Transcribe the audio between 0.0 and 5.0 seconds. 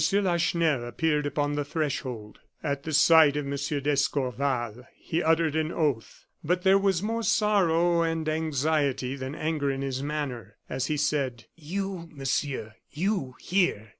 Lacheneur appeared upon the threshold. At the sight of M. d'Escorval